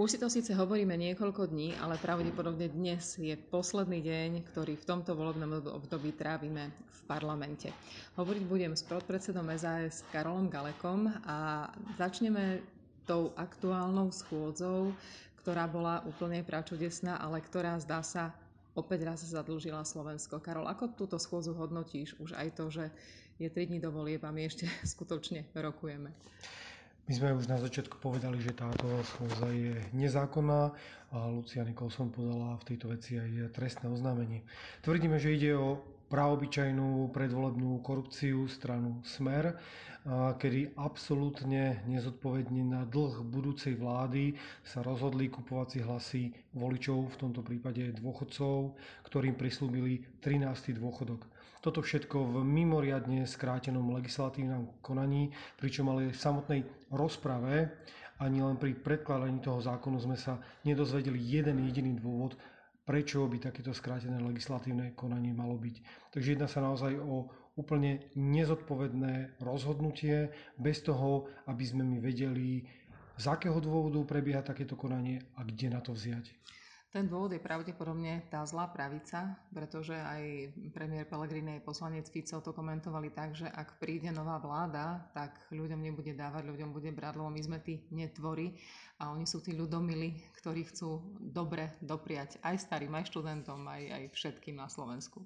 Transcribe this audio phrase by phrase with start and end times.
[0.00, 4.88] Už si to síce hovoríme niekoľko dní, ale pravdepodobne dnes je posledný deň, ktorý v
[4.88, 7.68] tomto volebnom období trávime v parlamente.
[8.16, 11.68] Hovoriť budem s podpredsedom SAS Karolom Galekom a
[12.00, 12.64] začneme
[13.04, 14.96] tou aktuálnou schôdzou,
[15.44, 18.32] ktorá bola úplne pračudesná, ale ktorá zdá sa
[18.72, 20.40] opäť raz zadlžila Slovensko.
[20.40, 22.16] Karol, ako túto schôdzu hodnotíš?
[22.16, 22.88] Už aj to, že
[23.36, 24.64] je 3 dní do volieb a my ešte
[24.96, 26.08] skutočne rokujeme.
[27.10, 30.70] My sme už na začiatku povedali, že táto schôza je nezákonná
[31.10, 34.46] a Lucia Nikolson podala v tejto veci aj trestné oznámenie.
[34.86, 39.54] Tvrdíme, že ide o praobyčajnú predvolebnú korupciu stranu Smer,
[40.36, 44.34] kedy absolútne nezodpovedne na dlh budúcej vlády
[44.66, 46.22] sa rozhodli kupovať si hlasy
[46.56, 48.74] voličov, v tomto prípade dôchodcov,
[49.06, 50.82] ktorým prislúbili 13.
[50.82, 51.28] dôchodok.
[51.60, 55.30] Toto všetko v mimoriadne skrátenom legislatívnom konaní,
[55.60, 57.70] pričom ale v samotnej rozprave
[58.20, 62.36] ani len pri predkladaní toho zákonu sme sa nedozvedeli jeden jediný dôvod,
[62.84, 65.76] prečo by takéto skrátené legislatívne konanie malo byť.
[66.10, 67.28] Takže jedná sa naozaj o
[67.58, 72.64] úplne nezodpovedné rozhodnutie, bez toho, aby sme my vedeli,
[73.20, 76.32] z akého dôvodu prebieha takéto konanie a kde na to vziať.
[76.90, 82.50] Ten dôvod je pravdepodobne tá zlá pravica, pretože aj premiér Pellegrini aj poslanec Fico to
[82.50, 87.30] komentovali tak, že ak príde nová vláda, tak ľuďom nebude dávať, ľuďom bude brať, lebo
[87.30, 88.58] my sme tí netvory
[88.98, 94.04] a oni sú tí ľudomili, ktorí chcú dobre dopriať aj starým, aj študentom, aj, aj
[94.10, 95.22] všetkým na Slovensku.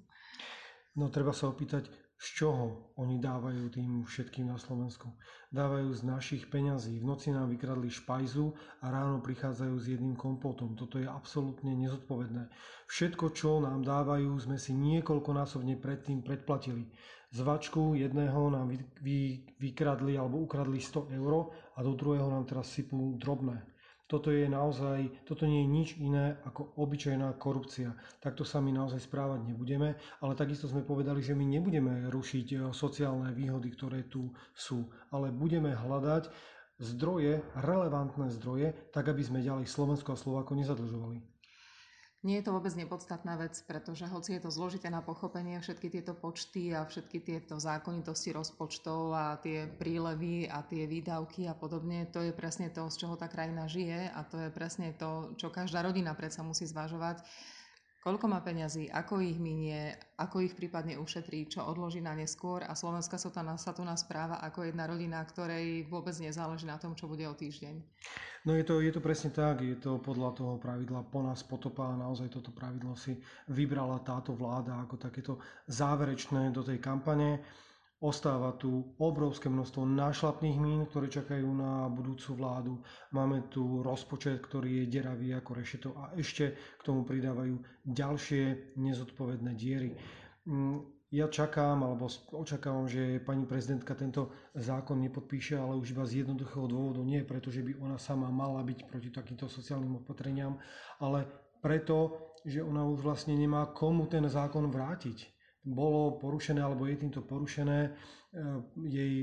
[0.93, 5.11] No treba sa opýtať, z čoho oni dávajú tým všetkým na Slovensku.
[5.51, 7.03] Dávajú z našich peňazí.
[7.03, 10.79] V noci nám vykradli špajzu a ráno prichádzajú s jedným kompotom.
[10.79, 12.47] Toto je absolútne nezodpovedné.
[12.87, 16.87] Všetko, čo nám dávajú, sme si niekoľkonásobne predtým predplatili.
[17.35, 19.19] Z vačku jedného nám vy, vy,
[19.59, 23.74] vykradli alebo ukradli 100 eur a do druhého nám teraz sypú drobné.
[24.05, 27.97] Toto je naozaj, toto nie je nič iné ako obyčajná korupcia.
[28.21, 32.59] Takto sa my naozaj správať nebudeme, ale takisto sme povedali, že my nebudeme rušiť eh,
[32.69, 36.29] sociálne výhody, ktoré tu sú, ale budeme hľadať
[36.77, 41.34] zdroje, relevantné zdroje, tak aby sme ďalej Slovensko a Slováko nezadlžovali.
[42.25, 46.17] Nie je to vôbec nepodstatná vec, pretože hoci je to zložité na pochopenie, všetky tieto
[46.17, 52.25] počty a všetky tieto zákonitosti rozpočtov a tie prílevy a tie výdavky a podobne, to
[52.25, 55.85] je presne to, z čoho tá krajina žije a to je presne to, čo každá
[55.85, 57.21] rodina predsa musí zvažovať
[58.05, 62.77] koľko má peňazí, ako ich minie, ako ich prípadne ušetrí, čo odloží na neskôr a
[62.77, 67.09] Slovenska sa, sa tu nás správa ako jedna rodina, ktorej vôbec nezáleží na tom, čo
[67.09, 67.81] bude o týždeň.
[68.45, 71.89] No je to, je to presne tak, je to podľa toho pravidla po nás potopa
[71.89, 73.17] a naozaj toto pravidlo si
[73.49, 77.41] vybrala táto vláda ako takéto záverečné do tej kampane.
[78.03, 82.73] Ostáva tu obrovské množstvo nášlapných mín, ktoré čakajú na budúcu vládu.
[83.15, 87.55] Máme tu rozpočet, ktorý je deravý ako rešeto a ešte k tomu pridávajú
[87.87, 89.95] ďalšie nezodpovedné diery.
[90.43, 90.83] Mm,
[91.15, 96.67] ja čakám, alebo očakávam, že pani prezidentka tento zákon nepodpíše, ale už iba z jednoduchého
[96.67, 96.99] dôvodu.
[96.99, 100.59] Nie preto, že by ona sama mala byť proti takýmto sociálnym opatreniam,
[100.99, 101.23] ale
[101.63, 102.11] preto,
[102.43, 105.34] že ona už vlastne nemá komu ten zákon vrátiť
[105.65, 107.91] bolo porušené alebo je týmto porušené e,
[108.85, 109.15] jej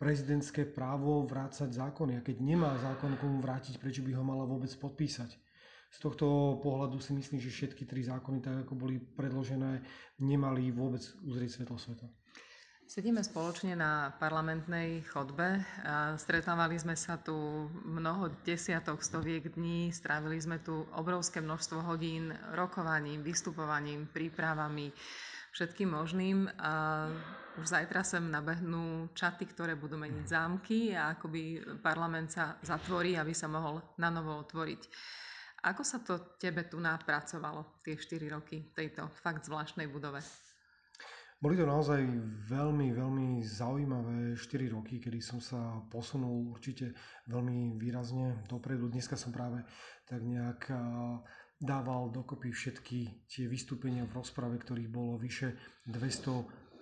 [0.00, 2.16] prezidentské právo vrácať zákony.
[2.16, 5.36] A keď nemá zákon komu vrátiť, prečo by ho mala vôbec podpísať?
[5.90, 9.82] Z tohto pohľadu si myslím, že všetky tri zákony, tak ako boli predložené,
[10.22, 12.06] nemali vôbec uzrieť svetlo sveta.
[12.90, 15.62] Sedíme spoločne na parlamentnej chodbe.
[15.86, 17.34] A stretávali sme sa tu
[17.86, 19.94] mnoho desiatok, stoviek dní.
[19.94, 24.90] Strávili sme tu obrovské množstvo hodín rokovaním, vystupovaním, prípravami,
[25.52, 26.48] všetkým možným.
[27.58, 33.34] Už zajtra sem nabehnú čaty, ktoré budú meniť zámky a akoby parlament sa zatvorí, aby
[33.34, 34.82] sa mohol na novo otvoriť.
[35.60, 40.24] Ako sa to tebe tu napracovalo tie 4 roky tejto fakt zvláštnej budove?
[41.40, 42.04] Boli to naozaj
[42.52, 46.92] veľmi, veľmi zaujímavé 4 roky, kedy som sa posunul určite
[47.28, 48.92] veľmi výrazne dopredu.
[48.92, 49.64] Dneska som práve
[50.04, 50.68] tak nejak
[51.60, 55.54] dával dokopy všetky tie vystúpenia v rozprave, ktorých bolo vyše
[55.84, 56.80] 250.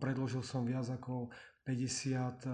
[0.00, 1.28] Predložil som viac ako
[1.68, 2.48] 50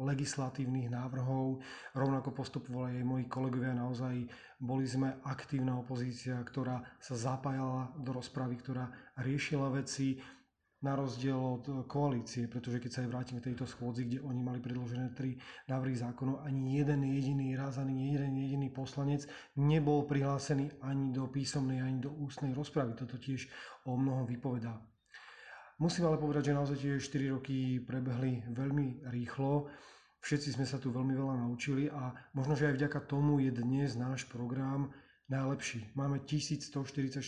[0.00, 1.60] legislatívnych návrhov.
[1.92, 3.76] Rovnako postupovali aj moji kolegovia.
[3.76, 4.28] Naozaj
[4.60, 8.88] boli sme aktívna opozícia, ktorá sa zapájala do rozpravy, ktorá
[9.20, 10.20] riešila veci
[10.80, 14.64] na rozdiel od koalície, pretože keď sa aj vrátim k tejto schôdzi, kde oni mali
[14.64, 15.36] predložené tri
[15.68, 19.28] návrhy zákonov, ani jeden jediný raz, ani jeden jediný poslanec
[19.60, 22.96] nebol prihlásený ani do písomnej, ani do ústnej rozpravy.
[22.96, 23.44] Toto tiež
[23.84, 24.80] o mnohom vypovedá.
[25.80, 29.68] Musím ale povedať, že naozaj tie 4 roky prebehli veľmi rýchlo.
[30.20, 33.88] Všetci sme sa tu veľmi veľa naučili a možno, že aj vďaka tomu je dnes
[33.96, 34.92] náš program
[35.30, 35.94] najlepší.
[35.94, 37.22] Máme 1144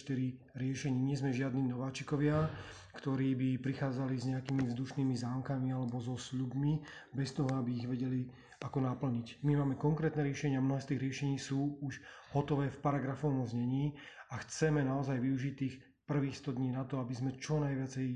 [0.58, 2.50] riešení, nie sme žiadni nováčikovia,
[2.99, 6.82] ktorí by prichádzali s nejakými vzdušnými zámkami alebo so sľubmi,
[7.14, 8.26] bez toho, aby ich vedeli
[8.60, 9.43] ako naplniť.
[9.43, 12.02] My máme konkrétne riešenia, mnohé z tých riešení sú už
[12.34, 13.94] hotové v paragrafovom znení
[14.31, 15.75] a chceme naozaj využiť tých
[16.05, 18.06] prvých 100 dní na to, aby sme čo najviacej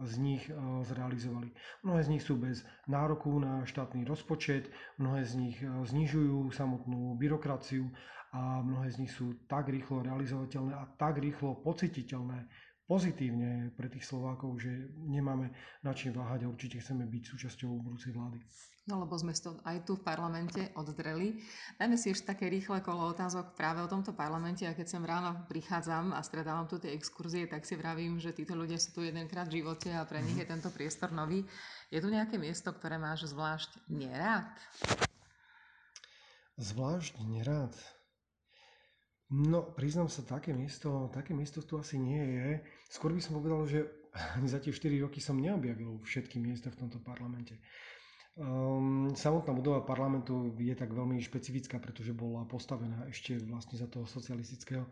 [0.00, 0.54] z nich e,
[0.84, 1.48] zrealizovali.
[1.80, 4.68] Mnohé z nich sú bez nároku na štátny rozpočet,
[5.00, 7.88] mnohé z nich e, znižujú samotnú byrokraciu
[8.36, 12.44] a mnohé z nich sú tak rýchlo realizovateľné a tak rýchlo pocititeľné
[12.86, 15.50] pozitívne pre tých Slovákov, že nemáme
[15.82, 18.38] na čím váhať a určite chceme byť súčasťou budúcej vlády.
[18.86, 21.42] No lebo sme to aj tu v parlamente oddreli.
[21.74, 25.42] Dajme si ešte také rýchle kolo otázok práve o tomto parlamente a keď sem ráno
[25.50, 29.50] prichádzam a stredávam tu tie exkurzie, tak si vravím, že títo ľudia sú tu jedenkrát
[29.50, 31.42] v živote a pre nich je tento priestor nový.
[31.90, 34.54] Je tu nejaké miesto, ktoré máš zvlášť nerád?
[36.54, 37.74] Zvlášť nerád?
[39.26, 42.48] No, priznám sa, také miesto, také miesto tu asi nie je.
[42.86, 43.80] Skôr by som povedal, že
[44.52, 47.58] za tie 4 roky som neobjavil všetky miesta v tomto parlamente.
[48.36, 54.04] Um, samotná budova parlamentu je tak veľmi špecifická, pretože bola postavená ešte vlastne za toho
[54.04, 54.84] socialistického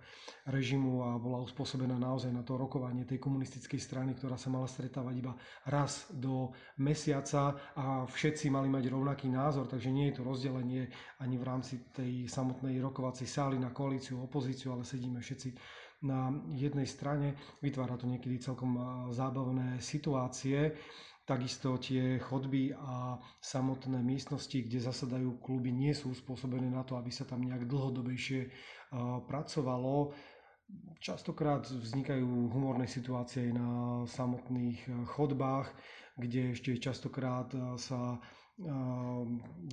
[0.48, 5.20] režimu a bola uspôsobená naozaj na to rokovanie tej komunistickej strany, ktorá sa mala stretávať
[5.20, 5.36] iba
[5.68, 10.88] raz do mesiaca a všetci mali mať rovnaký názor, takže nie je to rozdelenie
[11.20, 15.52] ani v rámci tej samotnej rokovacej sály na koalíciu, opozíciu, ale sedíme všetci
[16.04, 17.34] na jednej strane.
[17.58, 18.76] Vytvára to niekedy celkom
[19.10, 20.76] zábavné situácie.
[21.24, 27.08] Takisto tie chodby a samotné miestnosti, kde zasadajú kluby, nie sú spôsobené na to, aby
[27.08, 28.52] sa tam nejak dlhodobejšie
[29.24, 30.12] pracovalo.
[31.00, 35.72] Častokrát vznikajú humorné situácie na samotných chodbách,
[36.20, 37.48] kde ešte častokrát
[37.80, 38.20] sa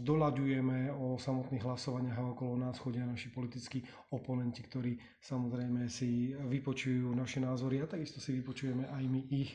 [0.01, 7.13] doľaďujeme o samotných hlasovaniach a okolo nás chodia naši politickí oponenti, ktorí samozrejme si vypočujú
[7.13, 9.53] naše názory a takisto si vypočujeme aj my ich.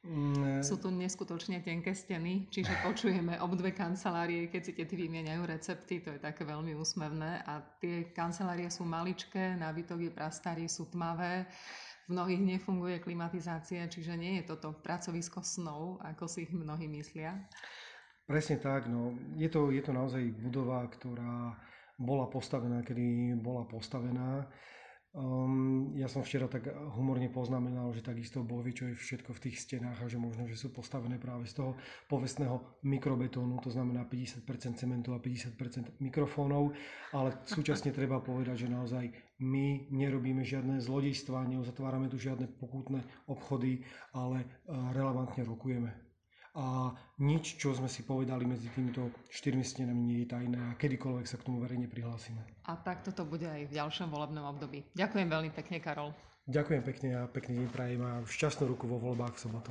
[0.00, 6.02] Mm, Sú tu neskutočne tenké steny, čiže počujeme obdve kancelárie, keď si tie vymieňajú recepty,
[6.02, 11.46] to je také veľmi úsmevné a tie kancelárie sú maličké, nábytok je prastarý, sú tmavé,
[12.08, 17.38] v mnohých nefunguje klimatizácia, čiže nie je toto pracovisko snov, ako si ich mnohí myslia.
[18.30, 19.10] Presne tak, no.
[19.34, 21.58] Je to, je to naozaj budova, ktorá
[21.98, 24.46] bola postavená, kedy bola postavená.
[25.10, 29.42] Um, ja som včera tak humorne poznamenal, že takisto Boh vie, čo je všetko v
[29.42, 31.74] tých stenách a že možno, že sú postavené práve z toho
[32.06, 34.46] povestného mikrobetónu, to znamená 50%
[34.78, 36.70] cementu a 50% mikrofónov,
[37.10, 39.10] ale súčasne treba povedať, že naozaj
[39.42, 43.82] my nerobíme žiadne zlodejstva, neuzatvárame tu žiadne pokutné obchody,
[44.14, 46.09] ale uh, relevantne rokujeme
[46.54, 46.90] a
[47.22, 51.38] nič, čo sme si povedali medzi týmito štyrmi stenami, nie je tajné a kedykoľvek sa
[51.38, 52.42] k tomu verejne prihlásime.
[52.66, 54.82] A tak toto bude aj v ďalšom volebnom období.
[54.98, 56.10] Ďakujem veľmi pekne, Karol.
[56.50, 59.70] Ďakujem pekne a pekný deň prajem a šťastnú ruku vo voľbách v sobotu.